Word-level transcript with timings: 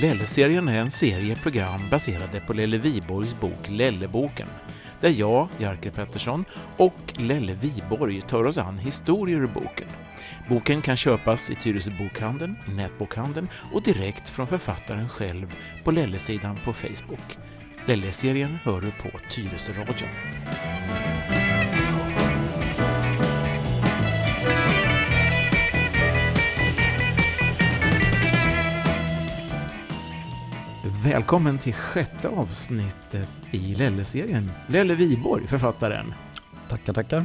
Lelle-serien 0.00 0.68
är 0.68 0.80
en 0.80 0.90
serie 0.90 1.36
program 1.36 1.80
baserade 1.90 2.40
på 2.40 2.52
Lelle 2.52 2.78
Viborgs 2.78 3.40
bok 3.40 3.68
Lelleboken, 3.68 4.48
där 5.00 5.08
jag, 5.08 5.48
Jerker 5.58 5.90
Pettersson, 5.90 6.44
och 6.76 7.12
Lelle 7.16 7.54
Viborg 7.54 8.20
tar 8.20 8.44
oss 8.44 8.58
an 8.58 8.78
historier 8.78 9.40
ur 9.40 9.46
boken. 9.46 9.88
Boken 10.48 10.82
kan 10.82 10.96
köpas 10.96 11.50
i 11.50 11.54
Tyresö 11.54 11.90
bokhandeln, 11.98 12.56
i 12.68 12.70
nätbokhandeln 12.70 13.48
och 13.72 13.82
direkt 13.82 14.30
från 14.30 14.46
författaren 14.46 15.08
själv 15.08 15.54
på 15.84 15.90
Lelle-sidan 15.90 16.56
på 16.56 16.72
Facebook. 16.72 17.38
Lelle-serien 17.86 18.58
hör 18.62 18.80
du 18.80 18.90
på 18.90 19.18
Tyresö 19.30 19.72
radio. 19.72 20.06
Välkommen 31.04 31.58
till 31.58 31.74
sjätte 31.74 32.28
avsnittet 32.28 33.28
i 33.50 33.74
Lelle-serien. 33.74 34.50
Lelle 34.66 34.94
Viborg, 34.94 35.46
författaren. 35.46 36.14
Tackar, 36.68 36.92
tackar. 36.92 37.24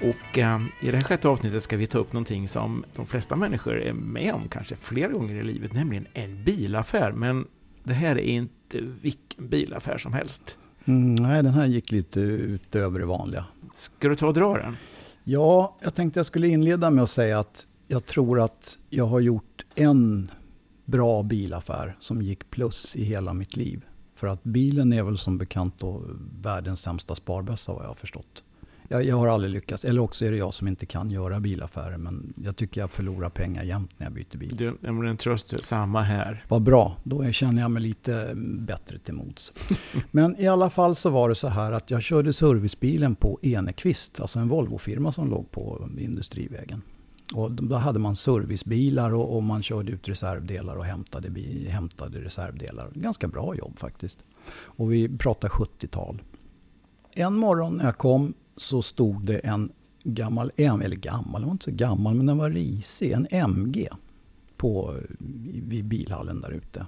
Och 0.00 0.38
eh, 0.38 0.60
i 0.82 0.86
det 0.86 0.96
här 0.96 1.00
sjätte 1.00 1.28
avsnittet 1.28 1.62
ska 1.62 1.76
vi 1.76 1.86
ta 1.86 1.98
upp 1.98 2.12
någonting 2.12 2.48
som 2.48 2.84
de 2.96 3.06
flesta 3.06 3.36
människor 3.36 3.80
är 3.80 3.92
med 3.92 4.34
om 4.34 4.48
kanske 4.48 4.76
flera 4.76 5.12
gånger 5.12 5.34
i 5.34 5.42
livet, 5.42 5.72
nämligen 5.72 6.06
en 6.12 6.44
bilaffär. 6.44 7.12
Men 7.12 7.46
det 7.84 7.92
här 7.92 8.16
är 8.16 8.22
inte 8.22 8.80
vilken 9.02 9.48
bilaffär 9.48 9.98
som 9.98 10.12
helst. 10.12 10.58
Mm, 10.84 11.14
nej, 11.14 11.42
den 11.42 11.54
här 11.54 11.66
gick 11.66 11.92
lite 11.92 12.20
utöver 12.20 12.98
det 12.98 13.06
vanliga. 13.06 13.44
Ska 13.74 14.08
du 14.08 14.16
ta 14.16 14.26
och 14.26 14.34
dra 14.34 14.54
den? 14.54 14.76
Ja, 15.24 15.76
jag 15.80 15.94
tänkte 15.94 16.18
jag 16.18 16.26
skulle 16.26 16.48
inleda 16.48 16.90
med 16.90 17.04
att 17.04 17.10
säga 17.10 17.38
att 17.38 17.66
jag 17.88 18.06
tror 18.06 18.40
att 18.40 18.78
jag 18.90 19.06
har 19.06 19.20
gjort 19.20 19.64
en 19.74 20.30
bra 20.90 21.22
bilaffär 21.22 21.96
som 22.00 22.22
gick 22.22 22.50
plus 22.50 22.96
i 22.96 23.04
hela 23.04 23.32
mitt 23.32 23.56
liv. 23.56 23.84
För 24.14 24.26
att 24.26 24.42
bilen 24.42 24.92
är 24.92 25.02
väl 25.02 25.18
som 25.18 25.38
bekant 25.38 25.74
då 25.78 26.02
världens 26.42 26.80
sämsta 26.80 27.14
sparbössa 27.14 27.72
vad 27.72 27.82
jag 27.82 27.88
har 27.88 27.94
förstått. 27.94 28.42
Jag, 28.92 29.04
jag, 29.04 29.16
har 29.16 29.28
aldrig 29.28 29.52
lyckats, 29.52 29.84
eller 29.84 30.00
också 30.00 30.24
är 30.24 30.30
det 30.30 30.36
jag 30.36 30.54
som 30.54 30.68
inte 30.68 30.86
kan 30.86 31.10
göra 31.10 31.40
bilaffärer. 31.40 31.96
Men 31.96 32.34
jag 32.42 32.56
tycker 32.56 32.80
jag 32.80 32.90
förlorar 32.90 33.28
pengar 33.28 33.62
jämt 33.62 33.90
när 33.96 34.06
jag 34.06 34.12
byter 34.12 34.36
bil. 34.36 34.56
Du, 34.56 34.78
en 34.82 35.16
tröst, 35.16 35.64
samma 35.64 36.02
här. 36.02 36.44
Vad 36.48 36.62
bra, 36.62 36.96
då 37.04 37.32
känner 37.32 37.62
jag 37.62 37.70
mig 37.70 37.82
lite 37.82 38.32
bättre 38.58 38.98
till 38.98 39.14
mods. 39.14 39.52
men 40.10 40.40
i 40.40 40.48
alla 40.48 40.70
fall 40.70 40.96
så 40.96 41.10
var 41.10 41.28
det 41.28 41.34
så 41.34 41.48
här 41.48 41.72
att 41.72 41.90
jag 41.90 42.02
körde 42.02 42.32
servicebilen 42.32 43.14
på 43.14 43.38
Enekvist, 43.42 44.20
alltså 44.20 44.38
en 44.38 44.48
Volvo-firma 44.48 45.12
som 45.12 45.30
låg 45.30 45.50
på 45.50 45.88
Industrivägen. 45.98 46.82
Och 47.34 47.52
då 47.52 47.74
hade 47.74 47.98
man 47.98 48.16
servicebilar 48.16 49.14
och, 49.14 49.36
och, 49.36 49.42
man 49.42 49.62
körde 49.62 49.92
ut 49.92 50.08
reservdelar 50.08 50.76
och 50.76 50.84
hämtade, 50.84 51.40
hämtade 51.68 52.20
reservdelar. 52.20 52.90
Ganska 52.94 53.28
bra 53.28 53.54
jobb 53.54 53.78
faktiskt. 53.78 54.18
Och 54.52 54.92
vi 54.92 55.18
pratar 55.18 55.48
70-tal. 55.48 56.22
En 57.14 57.34
morgon 57.34 57.76
när 57.76 57.84
jag 57.84 57.98
kom 57.98 58.34
så 58.56 58.82
stod 58.82 59.26
det 59.26 59.38
en 59.38 59.72
gammal, 60.04 60.52
eller 60.56 60.96
gammal, 60.96 61.40
den 61.40 61.48
var 61.48 61.52
inte 61.52 61.64
så 61.64 61.70
gammal 61.70 62.14
men 62.14 62.26
den 62.26 62.38
var 62.38 62.50
risig, 62.50 63.12
en 63.12 63.26
MG 63.30 63.88
på, 64.56 64.94
vid 65.62 65.84
bilhallen 65.84 66.40
där 66.40 66.50
ute. 66.50 66.86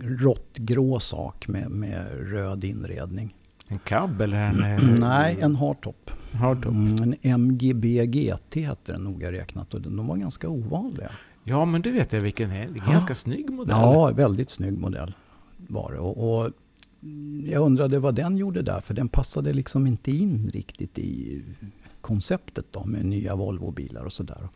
Råttgrå 0.00 1.00
sak 1.00 1.48
med, 1.48 1.70
med 1.70 2.30
röd 2.30 2.64
inredning. 2.64 3.34
En 3.68 3.78
cab 3.78 4.20
eller 4.20 4.36
en? 4.36 4.56
Nej, 5.00 5.36
en 5.40 5.56
hardtop. 5.56 6.10
hardtop. 6.32 6.72
Mm, 6.72 7.02
en 7.02 7.16
MGB 7.22 8.06
GT 8.06 8.54
hette 8.54 8.92
den 8.92 9.04
noga 9.04 9.32
räknat 9.32 9.74
och 9.74 9.80
de 9.80 10.06
var 10.06 10.16
ganska 10.16 10.48
ovanliga. 10.48 11.10
Ja, 11.44 11.64
men 11.64 11.82
du 11.82 11.92
vet 11.92 12.12
jag 12.12 12.20
vilken 12.20 12.50
är. 12.50 12.68
Det 12.68 12.78
är 12.78 12.86
en 12.86 12.92
ganska 12.92 13.14
snygg 13.14 13.50
modell. 13.50 13.76
Ja, 13.80 14.12
väldigt 14.12 14.50
snygg 14.50 14.78
modell 14.78 15.14
var 15.56 15.92
det. 15.92 15.98
Och, 15.98 16.40
och, 16.40 16.50
jag 17.44 17.62
undrade 17.62 17.98
vad 17.98 18.14
den 18.14 18.36
gjorde 18.36 18.62
där, 18.62 18.80
för 18.80 18.94
den 18.94 19.08
passade 19.08 19.52
liksom 19.52 19.86
inte 19.86 20.10
in 20.10 20.50
riktigt 20.54 20.98
i 20.98 21.42
konceptet 22.00 22.66
då 22.70 22.84
med 22.84 23.04
nya 23.04 23.36
Volvo-bilar 23.36 24.04
och 24.04 24.12
sådär. 24.12 24.48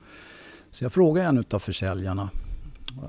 Så 0.71 0.85
jag 0.85 0.93
frågade 0.93 1.29
en 1.29 1.45
av 1.51 1.59
försäljarna, 1.59 2.31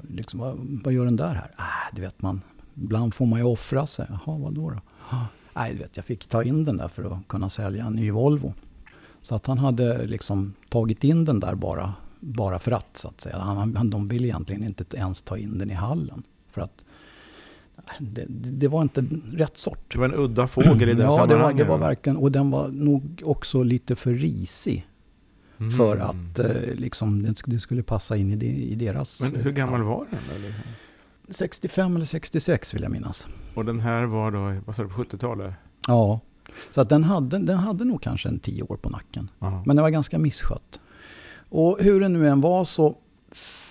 liksom, 0.09 0.39
vad, 0.39 0.79
vad, 0.83 0.93
gör 0.93 1.05
den 1.05 1.15
där 1.15 1.33
här? 1.33 1.51
Ah, 1.55 1.95
det 1.95 2.01
vet 2.01 2.21
man, 2.21 2.41
ibland 2.75 3.13
får 3.13 3.25
man 3.25 3.39
ju 3.39 3.45
offra 3.45 3.87
sig. 3.87 4.05
Jaha, 4.09 4.37
vad 4.37 4.53
då? 4.53 4.69
då? 4.69 4.81
Nej, 5.55 5.75
vet, 5.75 5.97
jag 5.97 6.05
fick 6.05 6.25
ta 6.25 6.43
in 6.43 6.65
den 6.65 6.77
där 6.77 6.87
för 6.87 7.03
att 7.03 7.27
kunna 7.27 7.49
sälja 7.49 7.85
en 7.85 7.93
ny 7.93 8.11
Volvo. 8.11 8.53
Så 9.21 9.35
att 9.35 9.47
han 9.47 9.57
hade 9.57 10.07
liksom 10.07 10.53
tagit 10.69 11.03
in 11.03 11.25
den 11.25 11.39
där 11.39 11.55
bara, 11.55 11.93
bara 12.19 12.59
för 12.59 12.71
att, 12.71 12.97
så 12.97 13.07
att 13.07 13.21
säga. 13.21 13.37
Han, 13.37 13.89
de 13.89 14.07
ville 14.07 14.27
egentligen 14.27 14.63
inte 14.63 14.97
ens 14.97 15.21
ta 15.21 15.37
in 15.37 15.57
den 15.57 15.71
i 15.71 15.73
hallen. 15.73 16.23
För 16.51 16.61
att 16.61 16.83
det, 17.99 18.25
det, 18.29 18.67
var 18.67 18.81
inte 18.81 19.05
rätt 19.33 19.57
sort. 19.57 19.93
Det 19.93 19.99
var 19.99 20.05
en 20.05 20.15
udda 20.15 20.47
fågel 20.47 20.89
i 20.89 20.93
den 20.93 21.05
Ja, 21.05 21.25
det 21.25 21.35
var, 21.35 21.53
det 21.53 21.63
var 21.63 21.77
verkligen, 21.77 22.17
och 22.17 22.31
den 22.31 22.51
var 22.51 22.67
nog 22.67 23.21
också 23.25 23.63
lite 23.63 23.95
för 23.95 24.13
risig. 24.13 24.87
Mm. 25.57 25.71
För 25.71 25.97
att 25.97 26.39
eh, 26.39 26.73
liksom, 26.73 27.33
det 27.45 27.59
skulle 27.59 27.83
passa 27.83 28.17
in 28.17 28.31
i, 28.31 28.35
det, 28.35 28.45
i 28.45 28.75
deras... 28.75 29.21
Men 29.21 29.35
hur 29.35 29.51
gammal 29.51 29.79
ja. 29.79 29.85
var 29.85 30.05
den? 30.11 30.35
Eller? 30.35 30.53
65 31.29 31.95
eller 31.95 32.05
66 32.05 32.73
vill 32.73 32.81
jag 32.83 32.91
minnas. 32.91 33.27
Och 33.55 33.65
den 33.65 33.79
här 33.79 34.03
var 34.03 34.31
då, 34.31 34.61
vad 34.65 34.75
sa 34.75 34.83
du, 34.83 34.89
på 34.89 35.03
70-talet? 35.03 35.53
Ja. 35.87 36.19
Så 36.71 36.81
att 36.81 36.89
den, 36.89 37.03
hade, 37.03 37.39
den 37.39 37.57
hade 37.57 37.85
nog 37.85 38.01
kanske 38.01 38.29
en 38.29 38.39
tio 38.39 38.63
år 38.63 38.77
på 38.77 38.89
nacken. 38.89 39.29
Aha. 39.39 39.63
Men 39.65 39.75
den 39.75 39.83
var 39.83 39.89
ganska 39.89 40.19
misskött. 40.19 40.79
Och 41.49 41.77
hur 41.79 41.99
det 41.99 42.07
nu 42.07 42.27
än 42.27 42.41
var 42.41 42.65
så 42.65 42.97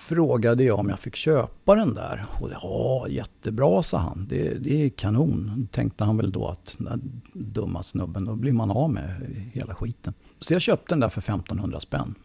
frågade 0.07 0.63
jag 0.63 0.79
om 0.79 0.89
jag 0.89 0.99
fick 0.99 1.15
köpa 1.15 1.75
den 1.75 1.93
där. 1.93 2.25
Och 2.39 2.49
ja, 2.51 3.07
jättebra 3.09 3.83
sa 3.83 3.97
han. 3.97 4.25
Det, 4.29 4.53
det 4.53 4.85
är 4.85 4.89
kanon. 4.89 5.67
Tänkte 5.71 6.03
han 6.03 6.17
väl 6.17 6.31
då 6.31 6.47
att 6.47 6.75
den 6.77 7.21
dumma 7.33 7.83
snubben, 7.83 8.25
då 8.25 8.35
blir 8.35 8.53
man 8.53 8.71
av 8.71 8.89
med 8.89 9.09
hela 9.53 9.75
skiten. 9.75 10.13
Så 10.39 10.53
jag 10.53 10.61
köpte 10.61 10.93
den 10.93 10.99
där 10.99 11.09
för 11.09 11.21
1500 11.21 11.79
spänn. 11.79 12.15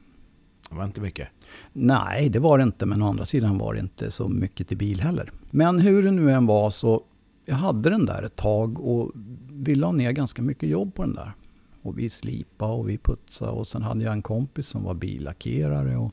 Det 0.69 0.75
var 0.75 0.85
inte 0.85 1.01
mycket. 1.01 1.29
Nej, 1.73 2.29
det 2.29 2.39
var 2.39 2.59
det 2.59 2.65
inte. 2.65 2.87
Men 2.87 3.03
å 3.03 3.09
andra 3.09 3.27
sidan 3.27 3.59
var 3.59 3.75
det 3.75 3.81
inte 3.81 4.11
så 4.11 4.29
mycket 4.29 4.69
till 4.69 4.77
bil 4.77 5.01
heller. 5.01 5.33
Men 5.51 5.79
hur 5.79 6.03
det 6.03 6.11
nu 6.11 6.33
än 6.33 6.47
var 6.47 6.71
så, 6.71 7.03
jag 7.45 7.57
hade 7.57 7.91
den 7.91 8.07
där 8.07 8.23
ett 8.23 8.37
tag 8.37 8.81
och 8.81 9.13
vi 9.53 9.75
la 9.75 9.93
ner 9.93 10.13
ganska 10.13 10.43
mycket 10.43 10.69
jobb 10.69 10.95
på 10.95 11.03
den 11.03 11.15
där. 11.15 11.33
Och 11.83 11.99
vi 11.99 12.11
slipade 12.11 12.73
och 12.73 12.89
vi 12.89 12.99
putsade 12.99 13.51
och 13.51 13.69
sen 13.69 13.83
hade 13.83 14.05
jag 14.05 14.13
en 14.13 14.23
kompis 14.23 14.67
som 14.67 14.85
var 14.85 14.95
billackerare. 14.95 15.97
Och 15.97 16.13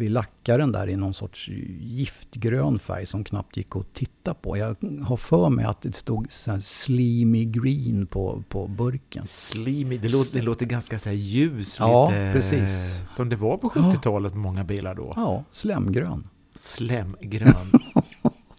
vi 0.00 0.08
lackade 0.08 0.58
den 0.58 0.72
där 0.72 0.88
i 0.88 0.96
någon 0.96 1.14
sorts 1.14 1.48
giftgrön 1.80 2.78
färg 2.78 3.06
som 3.06 3.24
knappt 3.24 3.56
gick 3.56 3.76
att 3.76 3.94
titta 3.94 4.34
på. 4.34 4.56
Jag 4.56 4.76
har 5.02 5.16
för 5.16 5.48
mig 5.48 5.64
att 5.64 5.82
det 5.82 5.94
stod 5.94 6.32
så 6.32 6.60
slimy 6.62 7.44
green 7.44 8.06
på, 8.06 8.42
på 8.48 8.66
burken. 8.66 9.26
Slimy, 9.26 9.98
det 9.98 10.12
låter, 10.12 10.38
det 10.38 10.44
låter 10.44 10.66
ganska 10.66 10.98
så 10.98 11.08
här 11.08 11.16
ljus. 11.16 11.76
Ja, 11.78 12.08
lite, 12.10 12.30
precis. 12.32 12.70
Som 13.16 13.28
det 13.28 13.36
var 13.36 13.56
på 13.56 13.68
70-talet 13.68 14.32
ja. 14.34 14.38
många 14.38 14.64
bilar 14.64 14.94
då. 14.94 15.12
Ja, 15.16 15.44
slemgrön. 15.50 16.28
Slemgrön. 16.54 17.54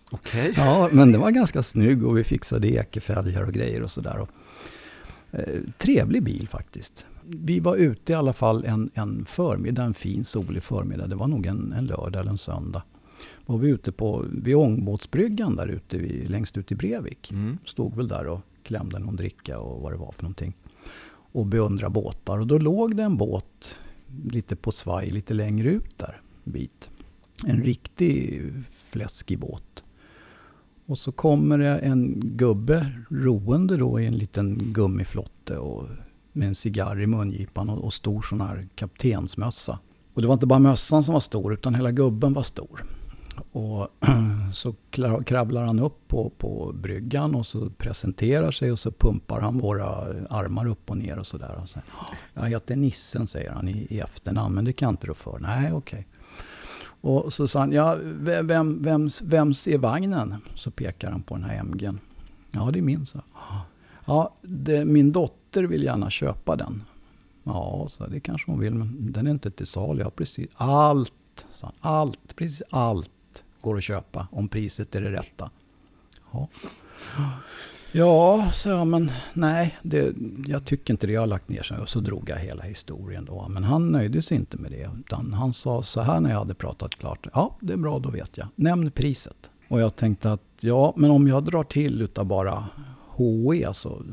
Okej. 0.10 0.50
Okay. 0.50 0.54
Ja, 0.58 0.90
men 0.92 1.12
det 1.12 1.18
var 1.18 1.32
ganska 1.32 1.64
snygg 1.64 2.06
och 2.06 2.18
vi 2.18 2.24
fixade 2.24 2.68
ekefälgar 2.68 3.44
och 3.44 3.54
grejer 3.54 3.84
och 3.84 3.92
sådär. 3.92 4.28
Eh, 5.32 5.44
trevlig 5.78 6.24
bil 6.24 6.48
faktiskt 6.52 7.06
vi 7.30 7.60
var 7.60 7.76
ute 7.76 8.12
i 8.12 8.16
alla 8.16 8.34
fall 8.34 8.66
en, 8.66 8.90
en 8.94 9.26
förmiddag, 9.26 9.84
en 9.84 9.94
fin 9.94 10.26
solig 10.26 10.64
förmiddag. 10.64 11.08
Det 11.08 11.16
var 11.16 11.28
nog 11.28 11.46
en, 11.46 11.74
en 11.74 11.86
lördag 11.86 12.22
eller 12.22 12.32
en 12.32 12.38
söndag. 12.38 12.84
Var 13.46 13.58
vi 13.58 13.70
ute 13.70 13.92
på, 13.92 14.26
vid 14.32 14.56
ångbåtsbryggan 14.56 15.56
där 15.56 15.68
ute, 15.68 15.98
vid, 15.98 16.30
längst 16.30 16.58
ut 16.58 16.72
i 16.72 16.76
Brevik. 16.76 17.32
Mm. 17.32 17.58
Stod 17.66 17.96
väl 17.96 18.08
där 18.08 18.28
och 18.28 18.40
klämde 18.64 19.00
någon 19.00 19.16
dricka 19.16 19.60
och 19.60 19.82
vad 19.82 19.92
det 19.92 19.98
var 19.98 20.12
för 20.12 20.24
någonting. 20.24 20.54
Och 21.32 21.46
beundra 21.46 21.90
båtar. 21.90 22.40
Och 22.40 22.48
då 22.48 22.58
låg 22.58 22.96
det 22.96 23.04
en 23.04 23.18
båt 23.18 23.76
lite 24.26 24.56
på 24.56 24.72
svaj, 24.72 25.10
lite 25.10 25.34
längre 25.34 25.70
ut 25.70 25.98
där 25.98 26.22
en 26.44 26.52
bit. 26.52 26.90
En 27.46 27.64
riktig 27.64 28.44
fläskig 28.70 29.40
båt. 29.40 29.84
Och 30.86 30.98
så 30.98 31.12
kommer 31.12 31.58
det 31.58 31.78
en 31.78 32.22
gubbe 32.38 32.92
roende 33.10 33.78
då 33.78 34.00
i 34.00 34.06
en 34.06 34.18
liten 34.18 34.74
gummiflotte 34.74 35.58
och 35.58 35.88
med 36.34 36.48
en 36.48 36.56
cigarr 36.56 37.02
i 37.02 37.08
mungipan 37.08 37.70
och, 37.70 37.84
och 37.84 37.94
stor 37.94 38.22
sån 38.22 38.42
här 38.42 38.68
kaptensmössa. 38.76 39.80
Och 40.14 40.22
det 40.22 40.28
var 40.28 40.34
inte 40.34 40.48
bara 40.48 40.60
mössan 40.60 41.04
som 41.04 41.14
var 41.14 41.22
stor 41.22 41.54
utan 41.54 41.76
hela 41.76 41.92
gubben 41.92 42.34
var 42.34 42.44
stor. 42.44 42.84
Och 43.52 43.88
så 44.54 44.76
kravlar 45.26 45.64
han 45.64 45.80
upp 45.80 46.08
på, 46.08 46.32
på 46.38 46.72
bryggan 46.76 47.36
och 47.36 47.46
så 47.46 47.70
presenterar 47.70 48.52
sig 48.52 48.72
och 48.72 48.80
så 48.80 48.92
pumpar 48.92 49.42
han 49.42 49.60
våra 49.60 49.86
armar 50.30 50.68
upp 50.68 50.90
och 50.90 50.98
ner 50.98 51.20
och 51.20 51.28
sådär. 51.28 51.62
Så, 51.68 51.80
jag 52.34 52.50
heter 52.50 52.76
Nissen 52.76 53.28
säger 53.28 53.52
han 53.52 53.68
i, 53.68 53.88
i 53.90 54.00
efternamn, 54.00 54.56
men 54.56 54.66
det 54.66 54.74
kan 54.74 54.90
inte 54.90 55.08
du 55.08 55.14
för. 55.14 55.40
Nej, 55.40 55.74
okej. 55.74 56.00
Okay. 56.00 56.04
Och 57.02 57.34
så 57.34 57.48
sa 57.48 57.60
han, 57.60 57.72
ja, 57.72 57.98
vem, 58.42 58.84
vems, 58.84 59.22
vems 59.22 59.68
är 59.68 59.78
vagnen? 59.78 60.36
Så 60.56 60.72
pekar 60.72 61.12
han 61.12 61.22
på 61.22 61.36
den 61.36 61.44
här 61.44 61.64
MG'n. 61.64 61.98
Ja, 62.52 62.70
det 62.74 62.80
är 62.80 62.84
min, 62.84 63.06
så. 63.06 63.22
Ja, 64.06 64.34
det, 64.42 64.86
min 64.86 65.12
dotter 65.12 65.39
vill 65.58 65.84
gärna 65.84 66.10
köpa 66.10 66.56
den. 66.56 66.84
Ja, 67.44 67.88
så 67.90 68.08
det 68.08 68.20
kanske 68.20 68.52
hon 68.52 68.60
vill, 68.60 68.74
men 68.74 69.12
den 69.12 69.28
är 69.28 69.32
inte 69.32 69.52
till 69.52 69.68
salu. 69.68 70.02
Ja, 70.02 70.10
precis 70.10 70.50
allt, 70.56 71.46
sa 71.52 71.74
han, 71.80 71.92
allt, 71.94 72.36
precis 72.36 72.62
allt 72.70 73.44
går 73.62 73.78
att 73.78 73.84
köpa 73.84 74.28
om 74.32 74.48
priset 74.48 74.96
är 74.96 75.02
det 75.02 75.12
rätta. 75.12 75.50
Ja, 76.32 76.48
ja 77.92 78.50
så 78.54 78.70
jag, 78.70 78.88
men 78.88 79.12
nej, 79.34 79.78
det, 79.82 80.16
jag 80.48 80.66
tycker 80.66 80.94
inte 80.94 81.08
det. 81.08 81.14
Jag 81.14 81.22
har 81.22 81.28
lagt 81.28 81.50
ner 81.50 81.64
sig. 81.64 81.78
Och 81.78 81.90
så 81.90 82.00
drog 82.00 82.30
jag 82.30 82.38
hela 82.38 82.64
historien 82.64 83.26
då. 83.26 83.48
Men 83.50 83.64
han 83.64 83.92
nöjde 83.92 84.22
sig 84.22 84.38
inte 84.38 84.58
med 84.58 84.72
det. 84.72 84.90
Utan 85.00 85.34
han 85.34 85.54
sa 85.54 85.84
så 85.84 86.02
här 86.02 86.20
när 86.20 86.30
jag 86.30 86.38
hade 86.38 86.54
pratat 86.54 86.96
klart. 86.96 87.28
Ja, 87.34 87.58
det 87.60 87.74
är 87.74 87.78
bra, 87.78 88.00
då 88.00 88.10
vet 88.10 88.38
jag. 88.38 88.48
Nämn 88.56 88.92
priset. 88.92 89.50
Och 89.68 89.82
jag 89.82 89.96
tänkte 89.96 90.32
att 90.32 90.42
ja, 90.60 90.94
men 90.96 91.12
om 91.12 91.28
jag 91.28 91.44
drar 91.44 91.64
till 91.64 92.02
utav 92.02 92.26
bara 92.26 92.64
HE 93.18 93.68
alltså 93.68 94.04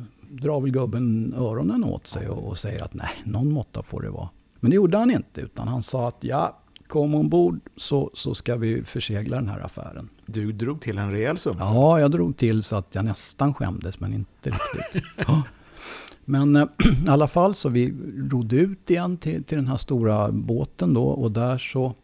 drar 0.43 0.61
väl 0.61 0.71
gubben 0.71 1.35
öronen 1.37 1.85
åt 1.85 2.07
sig 2.07 2.29
och, 2.29 2.49
och 2.49 2.59
säger 2.59 2.83
att 2.83 2.95
nej, 2.95 3.11
någon 3.25 3.53
måtta 3.53 3.83
får 3.83 4.03
det 4.03 4.11
vara. 4.11 4.29
Men 4.61 4.71
det 4.71 4.75
gjorde 4.75 4.99
han 4.99 5.11
inte, 5.11 5.41
utan 5.41 5.69
han 5.69 5.83
sa 5.83 6.09
att 6.09 6.17
ja, 6.21 6.59
kom 6.87 7.15
ombord 7.15 7.61
så, 7.77 8.11
så 8.15 8.35
ska 8.35 8.57
vi 8.57 8.85
försegla 8.85 9.37
den 9.37 9.49
här 9.49 9.61
affären. 9.61 10.09
Du 10.27 10.53
drog 10.53 10.81
till 10.81 10.99
en 10.99 11.11
rejäl 11.11 11.39
summa? 11.39 11.59
Ja, 11.61 12.01
jag 12.01 12.11
drog 12.11 12.37
till 12.37 12.63
så 12.63 12.77
att 12.77 12.95
jag 12.95 13.05
nästan 13.05 13.55
skämdes, 13.55 14.01
men 14.01 14.15
inte 14.15 14.51
riktigt. 14.51 15.05
Ja. 15.17 15.43
Men 16.29 16.57
äh, 16.57 16.63
i 17.07 17.09
alla 17.09 17.29
fall 17.29 17.55
så 17.55 17.69
vi 17.69 17.95
rodde 18.31 18.57
ut 18.57 18.91
igen 18.91 19.17
till, 19.17 19.45
till 19.45 19.59
den 19.59 19.67
här 19.67 19.77
stora 19.77 20.33
båten 20.33 20.95
då 20.95 21.05
och 21.05 21.33
där 21.33 21.59
så 21.59 21.95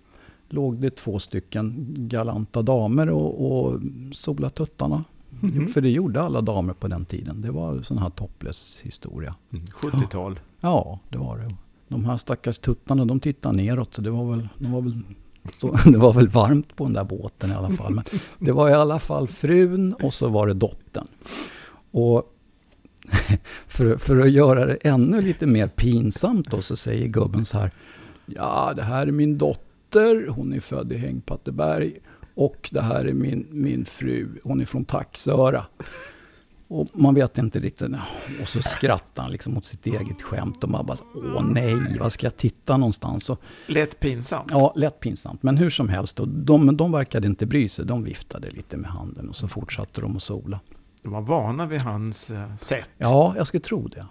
låg 0.49 0.81
det 0.81 0.91
två 0.91 1.19
stycken 1.19 1.95
galanta 2.09 2.63
damer 2.63 3.11
och, 3.11 3.47
och 3.47 3.81
sola 4.13 4.51
tuttarna. 4.51 5.05
Mm. 5.43 5.69
För 5.69 5.81
det 5.81 5.91
gjorde 5.91 6.23
alla 6.23 6.41
damer 6.41 6.75
på 6.75 6.89
den 6.89 7.05
tiden. 7.05 7.41
Det 7.41 7.51
var 7.51 7.83
sån 7.83 7.99
här 7.99 8.11
topless 8.11 8.79
historia. 8.83 9.35
Mm, 9.53 9.65
70-tal? 9.67 10.41
Ja, 10.61 10.99
det 11.09 11.19
var 11.19 11.39
det. 11.39 11.55
De 11.89 12.05
här 12.05 12.17
stackars 12.17 12.59
tuttarna, 12.59 13.05
de 13.05 13.21
tittade 13.21 13.57
neråt. 13.57 13.95
Så 13.95 14.03
det 14.03 14.11
var 14.11 14.31
väl, 14.31 14.49
de 14.59 14.73
var 14.73 14.81
väl 14.81 15.01
så, 15.59 15.73
det 15.91 15.99
var 15.99 16.13
väl 16.13 16.29
varmt 16.29 16.77
på 16.77 16.85
den 16.85 16.93
där 16.93 17.05
båten 17.05 17.51
i 17.51 17.55
alla 17.55 17.71
fall. 17.71 17.95
Men 17.95 18.05
det 18.39 18.53
var 18.53 18.71
i 18.71 18.75
alla 18.75 18.99
fall 18.99 19.29
frun 19.29 19.93
och 19.93 20.15
så 20.15 20.29
var 20.29 20.47
det 20.47 20.55
dottern. 20.55 21.07
Och 21.91 22.33
för, 23.67 23.97
för 23.97 24.21
att 24.21 24.31
göra 24.31 24.67
det 24.67 24.75
ännu 24.75 25.23
lite 25.23 25.47
mer 25.47 25.69
pinsamt 25.69 26.51
då 26.51 26.63
så 26.63 26.77
säger 26.77 27.09
gubben 27.09 27.45
så 27.45 27.59
här. 27.59 27.71
Ja, 28.27 28.73
det 28.77 28.83
här 28.83 29.07
är 29.07 29.13
min 29.13 29.39
dotter. 29.39 30.29
Hon 30.29 30.53
är 30.53 30.61
född 30.61 30.93
i 30.93 30.97
Hängpatteberg. 30.97 31.99
Och 32.35 32.69
det 32.73 32.83
här 32.83 33.05
är 33.05 33.13
min, 33.13 33.47
min 33.51 33.85
fru. 33.85 34.29
Hon 34.45 34.61
är 34.61 34.65
från 34.65 34.85
Taxöra. 34.85 35.65
Och 36.69 36.89
man 36.93 37.15
vet 37.15 37.39
inte 37.39 37.61
riktigt. 37.61 37.89
Och 38.43 38.49
så 38.49 38.63
skrattar 38.63 39.23
han 39.23 39.33
liksom 39.33 39.55
mot 39.55 39.65
sitt 39.65 39.87
eget 39.87 40.23
skämt. 40.23 40.65
Och 40.65 40.71
man 40.71 40.87
bara, 40.87 40.99
åh 41.15 41.45
nej, 41.45 41.99
vad 42.01 42.13
ska 42.13 42.27
jag 42.27 42.37
titta 42.37 42.77
någonstans? 42.77 43.31
Och, 43.31 43.41
lätt 43.67 44.01
pinsamt. 44.01 44.51
Ja, 44.51 44.73
lätt 44.77 45.01
pinsamt. 45.01 45.43
Men 45.43 45.57
hur 45.57 45.71
som 45.71 45.89
helst, 45.89 46.17
då, 46.17 46.25
de, 46.25 46.77
de 46.77 46.93
verkade 46.93 47.27
inte 47.27 47.47
bry 47.47 47.69
sig. 47.69 47.87
De 47.87 48.05
viftade 48.05 48.51
lite 48.51 48.77
med 48.77 48.91
handen 48.91 49.29
och 49.29 49.37
så 49.37 49.49
fortsatte 49.49 50.01
de 50.01 50.17
att 50.17 50.23
sola. 50.23 50.61
De 51.03 51.13
var 51.13 51.21
vana 51.21 51.67
vid 51.67 51.81
hans 51.81 52.31
uh, 52.31 52.57
sätt. 52.57 52.91
Ja, 52.99 53.35
jag 53.37 53.47
skulle 53.47 53.61
tro 53.61 53.89
det. 53.89 54.07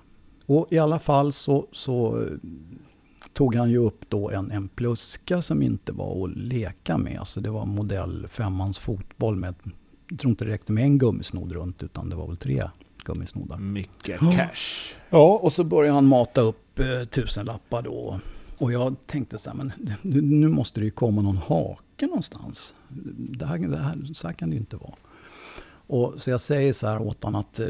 Och 0.45 0.67
i 0.71 0.77
alla 0.77 0.99
fall 0.99 1.33
så, 1.33 1.67
så 1.71 2.27
tog 3.33 3.55
han 3.55 3.69
ju 3.69 3.77
upp 3.77 4.09
då 4.09 4.29
en, 4.29 4.51
en 4.51 4.67
pluska 4.67 5.41
som 5.41 5.61
inte 5.61 5.91
var 5.91 6.27
att 6.27 6.37
leka 6.37 6.97
med. 6.97 7.19
Alltså 7.19 7.41
det 7.41 7.49
var 7.49 7.65
modell 7.65 8.27
femmans 8.27 8.79
fotboll 8.79 9.35
med 9.35 9.55
jag 10.11 10.19
tror 10.19 10.29
inte 10.29 10.45
det 10.45 10.51
räckte 10.51 10.71
med 10.71 10.83
en 10.83 10.97
gummisnodd 10.97 11.51
runt 11.51 11.83
utan 11.83 12.09
det 12.09 12.15
var 12.15 12.27
väl 12.27 12.37
tre 12.37 12.63
gummisnoddar. 13.03 13.57
Mycket 13.57 14.19
cash. 14.19 14.93
Ja, 15.09 15.39
och 15.43 15.53
så 15.53 15.63
började 15.63 15.93
han 15.93 16.05
mata 16.05 16.41
upp 16.41 16.79
eh, 16.79 17.07
tusenlappar 17.09 17.81
då. 17.81 18.19
Och 18.57 18.71
jag 18.71 18.95
tänkte 19.05 19.39
så 19.39 19.49
här, 19.49 19.57
men 19.57 19.71
nu, 20.01 20.21
nu 20.21 20.47
måste 20.47 20.79
det 20.79 20.83
ju 20.83 20.91
komma 20.91 21.21
någon 21.21 21.37
hake 21.37 22.07
någonstans. 22.07 22.73
Det 23.17 23.45
här, 23.45 23.57
det 23.57 23.77
här, 23.77 24.13
så 24.13 24.27
här 24.27 24.33
kan 24.33 24.49
det 24.49 24.53
ju 24.53 24.59
inte 24.59 24.75
vara. 24.75 24.93
Och 25.91 26.21
så 26.21 26.29
jag 26.29 26.39
säger 26.39 26.73
så 26.73 26.87
här 26.87 27.01
åt 27.01 27.23
honom 27.23 27.41
att, 27.41 27.59
eh, 27.59 27.67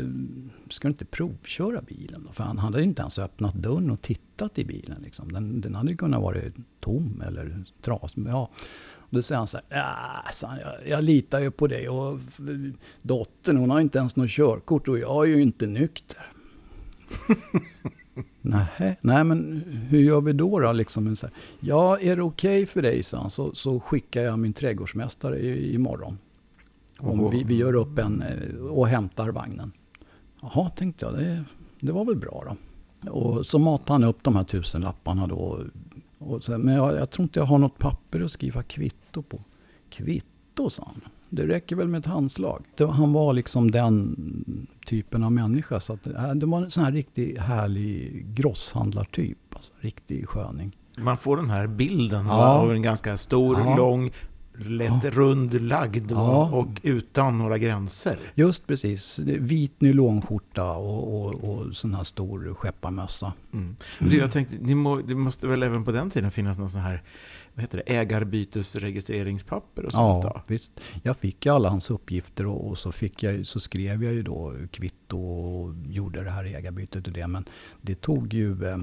ska 0.70 0.88
du 0.88 0.92
inte 0.92 1.06
provköra 1.06 1.82
bilen 1.82 2.24
då? 2.28 2.34
För 2.34 2.44
han 2.44 2.58
hade 2.58 2.78
ju 2.78 2.84
inte 2.84 3.02
ens 3.02 3.20
öppnat 3.20 3.54
dörren 3.54 3.92
och 3.92 4.02
tittat 4.02 4.60
i 4.60 4.66
bilen. 4.66 5.02
Liksom. 5.04 5.32
Den, 5.32 5.62
den 5.62 5.76
hade 5.76 5.92
ju 5.92 5.98
kunnat 5.98 6.22
vara 6.22 6.38
tom 6.80 7.24
eller 7.28 7.64
trasig. 7.82 8.26
Ja. 8.28 8.50
Då 9.10 9.22
säger 9.22 9.38
han 9.38 9.48
så 9.48 9.60
här, 9.70 9.80
äh, 9.80 10.32
så 10.34 10.48
så 10.48 10.54
jag, 10.62 10.98
jag 10.98 11.04
litar 11.04 11.40
ju 11.40 11.52
på 11.52 11.68
dig 11.68 11.90
och 11.90 12.14
eh, 12.14 12.74
dottern 13.02 13.58
hon 13.58 13.70
har 13.70 13.80
inte 13.80 14.00
ens 14.00 14.16
något 14.16 14.30
körkort 14.30 14.88
och 14.88 15.00
jag 15.00 15.24
är 15.24 15.30
ju 15.30 15.42
inte 15.42 15.68
nykter. 15.68 16.32
nej, 18.42 18.98
nej, 19.02 19.24
men 19.24 19.64
hur 19.90 20.00
gör 20.00 20.22
vi 20.22 20.34
då? 20.34 20.60
då? 20.60 20.72
Liksom, 20.72 21.16
så 21.16 21.26
här, 21.26 21.36
ja, 21.60 22.00
är 22.00 22.16
det 22.16 22.22
okej 22.22 22.64
okay 22.64 22.66
för 22.66 22.82
dig, 22.82 23.04
så, 23.04 23.30
så, 23.30 23.56
så 23.56 23.80
skickar 23.80 24.22
jag 24.22 24.40
min 24.40 24.54
trädgårdsmästare 24.54 25.40
i, 25.40 25.76
imorgon. 25.76 26.18
Om 27.04 27.32
vi, 27.32 27.44
vi 27.44 27.56
gör 27.56 27.74
upp 27.74 28.00
en 28.00 28.22
eh, 28.22 28.66
och 28.66 28.88
hämtar 28.88 29.30
vagnen. 29.30 29.72
Jaha, 30.42 30.70
tänkte 30.70 31.06
jag, 31.06 31.14
det, 31.14 31.44
det 31.80 31.92
var 31.92 32.06
väl 32.06 32.16
bra 32.16 32.44
då. 32.48 32.56
Och 33.12 33.46
så 33.46 33.60
matade 33.60 33.94
han 33.94 34.04
upp 34.04 34.24
de 34.24 34.36
här 34.36 34.44
tusenlapparna 34.44 35.28
då 35.28 35.60
och 36.22 36.44
så, 36.44 36.58
men 36.58 36.76
jag, 36.76 36.96
jag, 36.96 37.10
tror 37.10 37.24
inte 37.24 37.40
jag 37.40 37.46
har 37.46 37.58
något 37.58 37.78
papper 37.78 38.22
att 38.22 38.32
skriva 38.32 38.64
kvitto 38.64 39.22
på. 39.22 39.42
Kvitto, 39.90 40.70
sa 40.70 40.84
han. 40.86 41.02
Det 41.30 41.48
räcker 41.48 41.76
väl 41.76 41.88
med 41.88 42.00
ett 42.00 42.06
handslag. 42.06 42.66
Det, 42.76 42.88
han 42.88 43.14
var 43.14 43.34
liksom 43.34 43.72
den 43.72 44.68
typen 44.86 45.24
av 45.24 45.32
människa. 45.32 45.80
Så 45.80 45.94
att, 45.94 46.08
äh, 46.08 46.32
det 46.32 46.46
var 46.46 46.62
en 46.62 46.72
sån 46.72 46.84
här 46.84 46.92
riktigt 46.92 47.40
härlig 47.40 48.26
grosshandlartyp. 48.34 49.38
Alltså, 49.56 49.74
riktig 49.80 50.28
sköning. 50.28 50.78
Man 50.98 51.18
får 51.18 51.38
den 51.38 51.50
här 51.50 51.68
bilden 51.68 52.26
ja. 52.26 52.46
av 52.46 52.72
en 52.72 52.82
ganska 52.82 53.18
stor, 53.18 53.60
ja. 53.60 53.78
lång, 53.78 54.12
lätt 54.58 55.04
ja. 55.04 55.10
rundlagd 55.10 56.12
ja. 56.12 56.50
och 56.50 56.80
utan 56.84 57.38
några 57.38 57.58
gränser. 57.58 58.20
Just 58.36 58.68
precis. 58.68 59.20
Vit 59.20 59.82
nylonskjorta 59.82 60.72
och, 60.72 61.26
och, 61.26 61.44
och 61.44 61.76
sån 61.76 61.94
här 61.94 62.04
stor 62.04 62.54
skepparmössa. 62.54 63.34
Mm. 63.54 63.76
Mm. 64.00 64.18
Jag 64.18 64.32
tänkte, 64.32 64.56
det, 64.62 64.76
må, 64.76 65.02
det 65.02 65.16
måste 65.16 65.48
väl 65.48 65.64
även 65.64 65.86
på 65.86 65.92
den 65.92 66.10
tiden 66.10 66.32
finnas 66.32 66.58
någon 66.58 66.70
sån 66.70 66.82
här 66.82 67.04
vad 67.54 67.62
heter 67.62 67.78
det, 67.78 67.94
ägarbytesregistreringspapper 67.94 69.86
och 69.86 69.92
sånt? 69.92 70.24
Ja, 70.24 70.32
då? 70.34 70.42
visst. 70.48 70.72
Jag 71.04 71.18
fick 71.18 71.46
ju 71.46 71.54
alla 71.54 71.70
hans 71.70 71.90
uppgifter 71.90 72.46
och, 72.46 72.68
och, 72.68 72.78
så, 72.78 72.92
fick 72.92 73.24
jag, 73.24 73.48
så 73.48 73.60
skrev 73.60 74.04
jag 74.04 74.14
ju 74.14 74.24
då 74.24 74.56
kvitto 74.72 75.20
och 75.20 75.76
gjorde 75.90 76.24
det 76.24 76.32
här 76.32 76.44
ägarbytet 76.44 77.08
och 77.08 77.14
det. 77.14 77.28
Men 77.28 77.46
det 77.82 78.02
tog 78.02 78.34
ju 78.34 78.66
eh, 78.66 78.78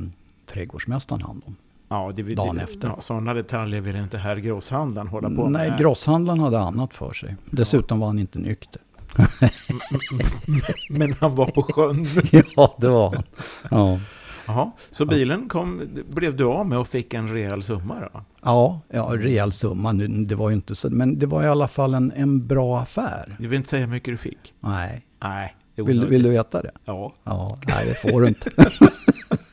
trädgårdsmästaren 0.46 1.22
hand 1.22 1.42
om. 1.46 1.56
Ja, 1.88 2.12
det, 2.16 2.22
dagen 2.34 2.56
det, 2.56 2.62
efter. 2.62 2.88
Ja, 2.88 3.00
sådana 3.00 3.34
detaljer 3.34 3.80
vill 3.80 3.96
inte 3.96 4.18
herr 4.18 4.36
grosshandlaren 4.36 5.08
hålla 5.08 5.28
på 5.28 5.48
med. 5.48 5.52
Nej, 5.52 5.76
grosshandlaren 5.78 6.40
hade 6.40 6.60
annat 6.60 6.94
för 6.94 7.12
sig. 7.12 7.36
Dessutom 7.50 7.98
ja. 7.98 8.00
var 8.00 8.06
han 8.06 8.18
inte 8.18 8.38
nykter. 8.38 8.82
Men 10.90 11.12
han 11.20 11.34
var 11.34 11.46
på 11.46 11.62
sjön. 11.62 12.06
ja, 12.56 12.76
det 12.78 12.88
var 12.88 13.14
han. 13.14 13.22
Ja. 13.70 14.00
Jaha, 14.46 14.72
så 14.90 15.06
bilen 15.06 15.48
kom, 15.48 15.82
blev 16.08 16.36
du 16.36 16.44
av 16.44 16.66
med 16.66 16.78
och 16.78 16.88
fick 16.88 17.14
en 17.14 17.28
rejäl 17.28 17.62
summa 17.62 18.00
då? 18.00 18.24
Ja, 18.42 18.80
ja 18.88 19.08
rejäl 19.12 19.52
summa. 19.52 19.92
Det 19.92 20.34
var 20.34 20.48
ju 20.48 20.54
inte 20.54 20.74
så, 20.74 20.90
men 20.90 21.18
det 21.18 21.26
var 21.26 21.44
i 21.44 21.46
alla 21.46 21.68
fall 21.68 21.94
en, 21.94 22.12
en 22.16 22.46
bra 22.46 22.78
affär. 22.78 23.36
Du 23.38 23.48
vill 23.48 23.56
inte 23.56 23.68
säga 23.68 23.86
hur 23.86 23.92
mycket 23.92 24.14
du 24.14 24.16
fick? 24.16 24.54
Nej. 24.60 25.06
Nej. 25.22 25.56
Vill, 25.74 26.06
vill, 26.06 26.22
du 26.22 26.30
veta 26.30 26.62
det? 26.62 26.70
Ja. 26.84 27.12
ja. 27.24 27.58
Nej, 27.66 27.86
det 27.86 28.10
får 28.10 28.20
du 28.20 28.28
inte. 28.28 28.50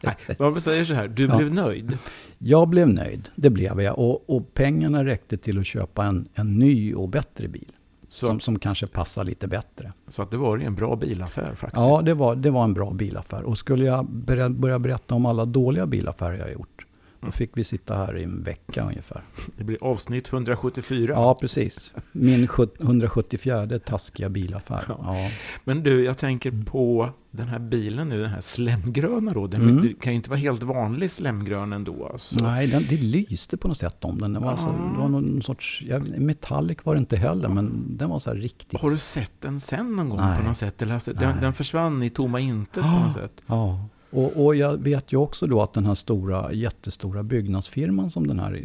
Nej, 0.00 0.16
vad 0.38 0.62
säger 0.62 0.84
så 0.84 0.94
här, 0.94 1.08
du 1.08 1.26
ja. 1.26 1.36
blev 1.36 1.54
nöjd? 1.54 1.98
Jag 2.38 2.68
blev 2.68 2.88
nöjd, 2.88 3.28
det 3.34 3.50
blev 3.50 3.80
jag. 3.80 3.98
Och, 3.98 4.30
och 4.36 4.54
pengarna 4.54 5.04
räckte 5.04 5.38
till 5.38 5.58
att 5.58 5.66
köpa 5.66 6.04
en, 6.04 6.28
en 6.34 6.58
ny 6.58 6.94
och 6.94 7.08
bättre 7.08 7.48
bil. 7.48 7.72
Så, 8.08 8.26
som, 8.26 8.40
som 8.40 8.58
kanske 8.58 8.86
passar 8.86 9.24
lite 9.24 9.48
bättre. 9.48 9.92
Så 10.08 10.22
att 10.22 10.30
det 10.30 10.36
var 10.36 10.58
en 10.58 10.74
bra 10.74 10.96
bilaffär 10.96 11.54
faktiskt? 11.54 11.74
Ja, 11.74 12.00
det 12.04 12.14
var, 12.14 12.36
det 12.36 12.50
var 12.50 12.64
en 12.64 12.74
bra 12.74 12.90
bilaffär. 12.90 13.42
Och 13.42 13.58
skulle 13.58 13.84
jag 13.84 14.06
börja 14.52 14.78
berätta 14.78 15.14
om 15.14 15.26
alla 15.26 15.44
dåliga 15.44 15.86
bilaffärer 15.86 16.38
jag 16.38 16.44
har 16.44 16.50
gjort, 16.50 16.77
då 17.20 17.32
fick 17.32 17.50
vi 17.54 17.64
sitta 17.64 17.96
här 17.96 18.16
i 18.16 18.24
en 18.24 18.42
vecka 18.42 18.84
ungefär. 18.84 19.22
Det 19.56 19.64
blir 19.64 19.84
avsnitt 19.84 20.32
174. 20.32 21.12
Ja, 21.12 21.38
precis. 21.40 21.92
Min 22.12 22.48
174 22.80 23.78
taskiga 23.78 24.28
bilaffär. 24.28 24.84
Ja. 24.88 24.98
Ja. 25.02 25.30
Men 25.64 25.82
du, 25.82 26.04
jag 26.04 26.18
tänker 26.18 26.64
på 26.64 27.10
den 27.30 27.48
här 27.48 27.58
bilen 27.58 28.08
nu, 28.08 28.20
den 28.20 28.30
här 28.30 28.40
slemgröna 28.40 29.32
då. 29.32 29.46
Den 29.46 29.62
mm. 29.62 29.94
kan 30.00 30.12
ju 30.12 30.16
inte 30.16 30.30
vara 30.30 30.40
helt 30.40 30.62
vanlig 30.62 31.10
slemgrön 31.10 31.72
ändå. 31.72 32.08
Alltså. 32.12 32.44
Nej, 32.44 32.66
den, 32.66 32.84
det 32.88 32.96
lyste 32.96 33.56
på 33.56 33.68
något 33.68 33.78
sätt 33.78 34.04
om 34.04 34.20
den. 34.20 34.32
Det 34.32 34.40
var, 34.40 34.46
ja. 34.46 34.52
alltså, 34.52 34.68
det 34.68 35.00
var 35.00 35.08
någon 35.08 35.42
sorts, 35.42 35.82
ja, 35.86 35.98
metallic 35.98 36.78
var 36.82 36.94
det 36.94 36.98
inte 36.98 37.16
heller, 37.16 37.48
men 37.48 37.96
den 37.96 38.10
var 38.10 38.18
så 38.18 38.30
här 38.30 38.36
riktigt... 38.36 38.80
Har 38.80 38.90
du 38.90 38.96
sett 38.96 39.32
den 39.40 39.60
sen 39.60 39.96
någon 39.96 40.08
gång 40.08 40.20
Nej. 40.20 40.42
på 40.42 40.48
något 40.48 40.56
sätt? 40.56 40.82
Eller, 40.82 40.94
alltså, 40.94 41.12
den, 41.12 41.40
den 41.40 41.52
försvann 41.52 42.02
i 42.02 42.10
tomma 42.10 42.40
intet 42.40 42.82
på 42.82 42.90
något 42.90 43.14
sätt. 43.14 43.42
Ja. 43.46 43.88
Och, 44.10 44.44
och, 44.44 44.56
jag 44.56 44.76
vet 44.76 45.12
ju 45.12 45.16
också 45.16 45.46
då 45.46 45.62
att 45.62 45.72
den 45.72 45.86
här 45.86 45.94
stora, 45.94 46.52
jättestora 46.52 47.22
byggnadsfirman 47.22 48.10
som 48.10 48.26
den 48.26 48.38
här 48.38 48.60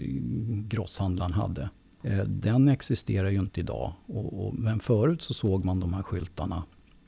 grosshandlaren 0.67 1.33
hade, 1.33 1.69
eh, 2.03 2.17
den 2.17 2.67
existerar 2.67 3.29
ju 3.29 3.39
inte 3.39 3.59
idag. 3.59 3.93
Och, 4.05 4.45
och, 4.45 4.53
men 4.53 4.79
förut 4.79 5.21
så 5.21 5.33
såg 5.33 5.65
man 5.65 5.79
de 5.79 5.93
här 5.93 6.03
skyltarna 6.03 6.63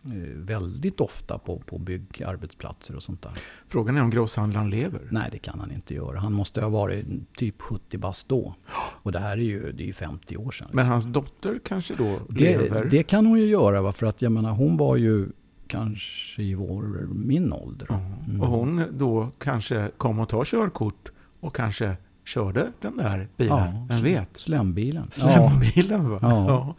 eh, 0.05 0.11
väldigt 0.35 1.01
ofta 1.01 1.37
på, 1.37 1.59
på 1.59 1.77
byggarbetsplatser 1.77 2.95
och 2.95 3.03
sånt 3.03 3.21
där. 3.21 3.31
Frågan 3.67 3.97
är 3.97 4.01
om 4.01 4.09
grosshandlaren 4.09 4.69
lever? 4.69 5.01
Nej, 5.11 5.29
det 5.31 5.39
kan 5.39 5.59
han 5.59 5.71
inte 5.71 5.93
göra. 5.93 6.19
Han 6.19 6.33
måste 6.33 6.61
ha 6.61 6.69
varit 6.69 7.05
typ 7.37 7.61
70 7.61 7.97
bast 7.97 8.29
då. 8.29 8.55
Och 8.75 9.11
det 9.11 9.19
här 9.19 9.37
är 9.37 9.41
ju, 9.41 9.71
det 9.71 9.83
är 9.83 9.87
ju 9.87 9.93
50 9.93 10.37
år 10.37 10.51
sedan. 10.51 10.67
Men 10.71 10.85
hans 10.85 11.05
dotter 11.05 11.59
kanske 11.65 11.95
då 11.95 12.19
det, 12.29 12.57
lever? 12.57 12.85
det 12.85 13.03
kan 13.03 13.25
hon 13.25 13.39
ju 13.39 13.45
göra, 13.45 13.81
va? 13.81 13.91
för 13.91 14.05
att 14.05 14.21
jag 14.21 14.31
menar, 14.31 14.51
hon 14.51 14.77
var 14.77 14.95
ju 14.95 15.29
kanske 15.67 16.41
i 16.43 16.53
vår, 16.53 17.07
min 17.13 17.53
ålder. 17.53 17.87
Ja. 17.89 18.01
Mm. 18.27 18.41
Och 18.41 18.47
hon 18.47 18.83
då 18.91 19.29
kanske 19.39 19.91
kom 19.97 20.19
och 20.19 20.29
tar 20.29 20.45
körkort 20.45 21.11
och 21.39 21.55
kanske 21.55 21.97
körde 22.25 22.71
den 22.81 22.97
där 22.97 23.27
bilen. 23.37 23.57
Ja, 23.57 23.87
Vem 23.89 24.03
vet? 24.03 24.29
Slembilen. 24.37 25.07
Slembilen 25.11 26.09
va? 26.09 26.19
Ja. 26.21 26.75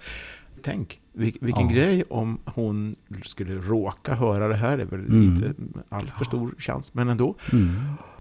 Tänk, 0.63 1.01
vil- 1.13 1.39
vilken 1.41 1.69
Ja. 1.69 1.75
grej 1.75 2.05
om 2.11 2.39
hon 2.45 2.95
skulle 3.25 3.55
råka 3.55 4.15
höra 4.15 4.49
det 4.49 4.55
här. 4.57 4.77
Det 4.77 4.83
är 4.83 4.87
väl 4.87 5.01
Mm. 5.07 5.35
lite 5.35 5.55
allt 5.89 6.11
för 6.11 6.25
stor 6.25 6.55
chans, 6.59 6.95
men 6.95 7.09
ändå. 7.09 7.35
Mm. 7.53 7.75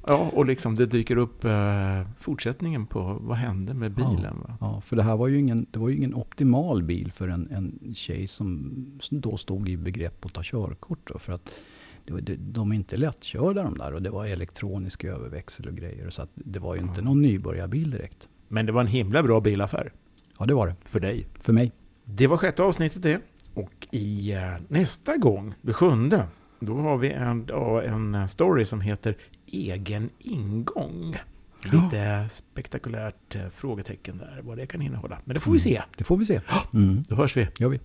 Ja, 0.08 0.30
och 0.34 0.46
liksom 0.46 0.76
det 0.76 0.86
dyker 0.86 1.18
upp 1.18 1.44
eh, 1.46 2.02
fortsättningen 2.20 2.86
på 2.86 3.18
vad 3.22 3.38
hände 3.38 3.74
med 3.74 3.92
bilen. 3.92 4.36
Va? 4.48 4.58
Ja, 4.62 4.82
för 4.82 4.96
det 4.96 5.04
här 5.04 5.18
var 5.18 5.28
ju 5.28 5.40
ingen, 5.40 5.66
det 5.72 5.80
var 5.80 5.90
ju 5.90 5.96
ingen 5.96 6.14
optimal 6.14 6.84
bil 6.84 7.12
för 7.12 7.28
en, 7.28 7.48
en 7.52 7.94
tjej 7.96 8.28
som 8.28 8.74
då 9.10 9.38
stod 9.38 9.70
i 9.70 9.78
begrepp 9.78 10.26
att 10.26 10.34
ta 10.34 10.42
körkort. 10.44 11.00
Då, 11.04 11.20
för 11.20 11.34
att 11.34 11.50
det, 12.06 12.14
var- 12.14 12.22
det, 12.22 12.36
de 12.36 12.72
är 12.72 12.76
inte 12.76 12.98
lättkörda 12.98 13.64
de 13.64 13.78
där 13.78 13.94
och 13.94 14.02
det 14.02 14.10
var 14.10 14.26
elektronisk 14.26 15.04
överväxel 15.04 15.68
och 15.68 15.76
grejer. 15.76 16.10
Så 16.10 16.22
att 16.22 16.30
det 16.34 16.60
var 16.60 16.76
ju 16.76 16.82
inte 16.82 17.02
någon 17.02 17.22
nybörjarbil 17.22 17.92
direkt. 17.92 18.28
Men 18.48 18.66
det 18.66 18.72
var 18.72 18.82
en 18.82 18.88
himla 18.88 19.24
bra 19.24 19.42
bilaffär 19.42 19.92
Ja, 20.40 20.46
det 20.46 20.54
var 20.54 20.68
det. 20.68 20.76
för 20.86 21.00
dig. 21.00 21.28
För 21.40 21.54
mig. 21.54 21.72
Det 22.04 22.28
var 22.28 22.38
sjätte 22.38 22.64
avsnittet 22.64 23.04
det. 23.04 23.20
Och 23.54 23.88
i 23.92 24.34
eh, 24.34 24.42
nästa 24.68 25.18
gång, 25.18 25.54
det 25.62 25.74
sjunde, 25.74 26.28
då 26.60 26.76
har 26.78 26.98
vi 26.98 27.12
en, 27.12 27.46
ja, 27.50 27.82
en 27.84 28.28
story 28.30 28.66
som 28.66 28.82
heter 28.82 29.18
Egen 29.56 30.10
ingång. 30.20 31.16
Lite 31.64 32.28
spektakulärt 32.32 33.36
eh, 33.36 33.50
frågetecken 33.56 34.18
där, 34.18 34.42
vad 34.44 34.58
det 34.58 34.66
kan 34.66 34.82
innehålla. 34.82 35.18
Men 35.26 35.34
det 35.34 35.40
får 35.40 35.52
vi 35.52 35.60
se. 35.60 35.82
Det 35.98 36.04
får 36.04 36.18
vi 36.18 36.26
se. 36.26 36.42
Mm. 36.74 37.04
Då 37.10 37.16
hörs 37.16 37.38
vi. 37.38 37.48
gör 37.58 37.70
vi. 37.70 37.80